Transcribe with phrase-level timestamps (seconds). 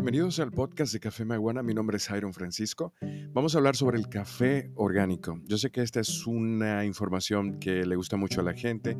[0.00, 1.62] Bienvenidos al podcast de Café Maguana.
[1.62, 2.94] Mi nombre es Iron Francisco.
[3.34, 5.38] Vamos a hablar sobre el café orgánico.
[5.44, 8.96] Yo sé que esta es una información que le gusta mucho a la gente.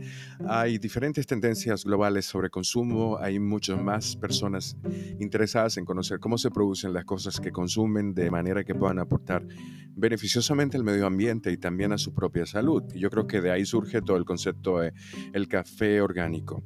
[0.47, 3.17] Hay diferentes tendencias globales sobre consumo.
[3.17, 4.77] Hay muchas más personas
[5.19, 9.42] interesadas en conocer cómo se producen las cosas que consumen de manera que puedan aportar
[9.96, 12.85] beneficiosamente al medio ambiente y también a su propia salud.
[12.95, 14.92] Y yo creo que de ahí surge todo el concepto de
[15.49, 16.62] café orgánico.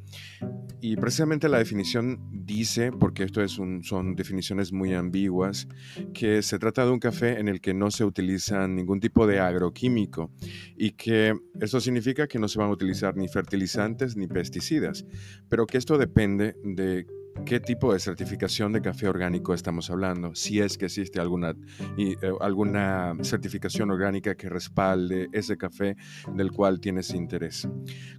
[0.87, 5.67] Y precisamente la definición dice, porque esto es un, son definiciones muy ambiguas,
[6.13, 9.41] que se trata de un café en el que no se utiliza ningún tipo de
[9.41, 10.31] agroquímico
[10.77, 15.07] y que eso significa que no se van a utilizar ni fertilizantes ni pesticidas,
[15.49, 17.07] pero que esto depende de
[17.47, 21.55] qué tipo de certificación de café orgánico estamos hablando, si es que existe alguna,
[21.99, 25.97] eh, alguna certificación orgánica que respalde ese café
[26.35, 27.69] del cual tienes interés.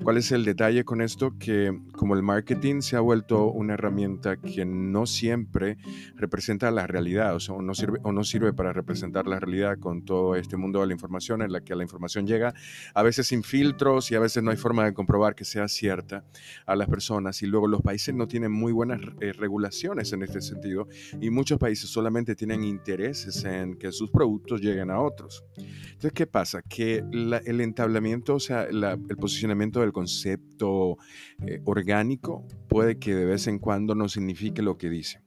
[0.03, 1.37] ¿Cuál es el detalle con esto?
[1.39, 5.77] Que como el marketing se ha vuelto una herramienta que no siempre
[6.15, 10.03] representa la realidad, o sea, no sirve, o no sirve para representar la realidad con
[10.05, 12.53] todo este mundo de la información en la que la información llega
[12.93, 16.23] a veces sin filtros y a veces no hay forma de comprobar que sea cierta
[16.65, 20.41] a las personas y luego los países no tienen muy buenas eh, regulaciones en este
[20.41, 20.87] sentido
[21.19, 25.43] y muchos países solamente tienen intereses en que sus productos lleguen a otros.
[25.57, 26.61] Entonces, ¿qué pasa?
[26.61, 27.03] Que
[27.45, 30.97] el entablamiento, o sea, el posicionamiento del concepto
[31.45, 35.21] eh, orgánico puede que de vez en cuando no signifique lo que dice.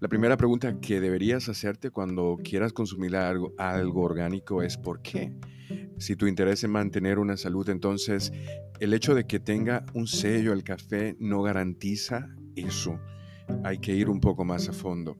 [0.00, 5.32] La primera pregunta que deberías hacerte cuando quieras consumir algo, algo orgánico es ¿por qué?
[5.98, 8.32] Si tu interés es mantener una salud, entonces
[8.80, 13.00] el hecho de que tenga un sello el café no garantiza eso.
[13.64, 15.18] Hay que ir un poco más a fondo.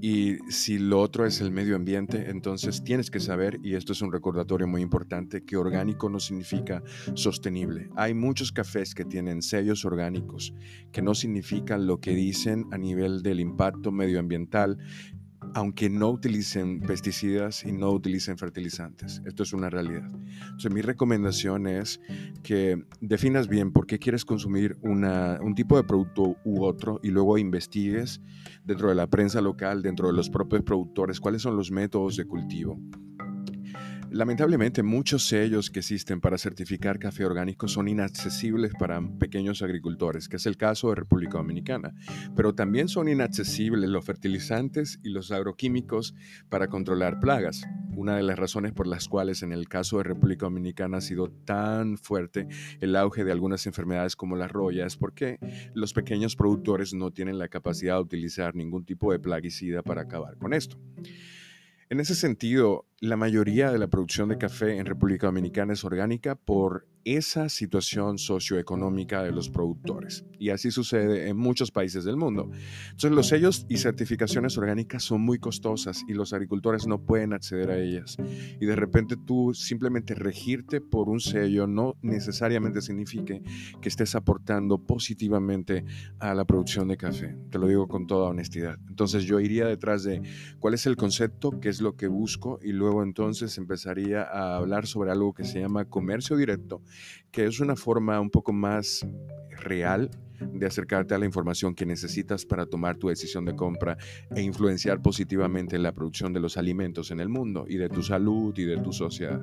[0.00, 4.02] Y si lo otro es el medio ambiente, entonces tienes que saber, y esto es
[4.02, 6.82] un recordatorio muy importante, que orgánico no significa
[7.14, 7.88] sostenible.
[7.96, 10.54] Hay muchos cafés que tienen sellos orgánicos,
[10.92, 14.78] que no significan lo que dicen a nivel del impacto medioambiental
[15.58, 19.20] aunque no utilicen pesticidas y no utilicen fertilizantes.
[19.26, 20.08] Esto es una realidad.
[20.42, 22.00] Entonces, mi recomendación es
[22.44, 27.38] que definas bien por qué quieres consumir un tipo de producto u otro y luego
[27.38, 28.20] investigues
[28.64, 32.24] dentro de la prensa local, dentro de los propios productores, cuáles son los métodos de
[32.24, 32.80] cultivo
[34.10, 40.36] Lamentablemente, muchos sellos que existen para certificar café orgánico son inaccesibles para pequeños agricultores, que
[40.36, 41.94] es el caso de República Dominicana,
[42.34, 46.14] pero también son inaccesibles los fertilizantes y los agroquímicos
[46.48, 47.62] para controlar plagas.
[47.94, 51.30] Una de las razones por las cuales en el caso de República Dominicana ha sido
[51.30, 52.48] tan fuerte
[52.80, 55.38] el auge de algunas enfermedades como la roya es porque
[55.74, 60.38] los pequeños productores no tienen la capacidad de utilizar ningún tipo de plaguicida para acabar
[60.38, 60.78] con esto.
[61.90, 66.34] En ese sentido, la mayoría de la producción de café en República Dominicana es orgánica
[66.34, 70.24] por esa situación socioeconómica de los productores.
[70.38, 72.50] Y así sucede en muchos países del mundo.
[72.90, 77.70] Entonces los sellos y certificaciones orgánicas son muy costosas y los agricultores no pueden acceder
[77.70, 78.16] a ellas.
[78.60, 83.42] Y de repente tú simplemente regirte por un sello no necesariamente signifique
[83.80, 85.84] que estés aportando positivamente
[86.18, 87.36] a la producción de café.
[87.50, 88.78] Te lo digo con toda honestidad.
[88.88, 90.20] Entonces yo iría detrás de
[90.58, 94.56] cuál es el concepto, qué es lo que busco y luego luego entonces empezaría a
[94.56, 96.80] hablar sobre algo que se llama comercio directo,
[97.30, 99.06] que es una forma un poco más
[99.50, 100.10] real
[100.40, 103.96] de acercarte a la información que necesitas para tomar tu decisión de compra
[104.34, 108.56] e influenciar positivamente la producción de los alimentos en el mundo y de tu salud
[108.56, 109.42] y de tu sociedad.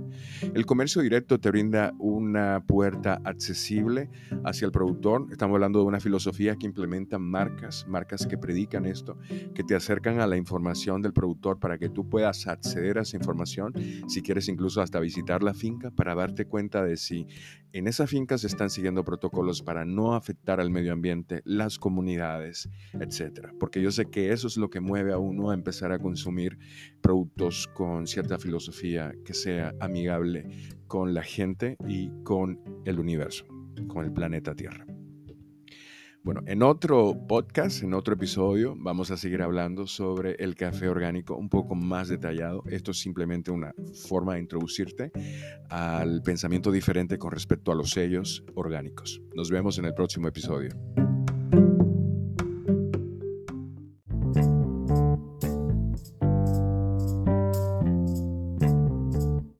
[0.53, 4.09] El comercio directo te brinda una puerta accesible
[4.43, 5.27] hacia el productor.
[5.31, 9.17] Estamos hablando de una filosofía que implementa marcas, marcas que predican esto,
[9.53, 13.17] que te acercan a la información del productor para que tú puedas acceder a esa
[13.17, 13.73] información,
[14.07, 17.27] si quieres incluso hasta visitar la finca para darte cuenta de si
[17.75, 22.69] en esa finca se están siguiendo protocolos para no afectar al medio ambiente, las comunidades,
[22.93, 23.51] etcétera.
[23.59, 26.57] Porque yo sé que eso es lo que mueve a uno a empezar a consumir
[27.01, 30.47] productos con cierta filosofía que sea amigable
[30.87, 33.45] con la gente y con el universo,
[33.89, 34.85] con el planeta Tierra.
[36.25, 41.35] Bueno, en otro podcast, en otro episodio, vamos a seguir hablando sobre el café orgánico
[41.35, 42.63] un poco más detallado.
[42.65, 43.75] Esto es simplemente una
[44.07, 45.11] forma de introducirte
[45.69, 49.21] al pensamiento diferente con respecto a los sellos orgánicos.
[49.35, 50.71] Nos vemos en el próximo episodio.